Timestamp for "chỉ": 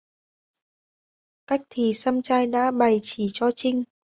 3.01-3.27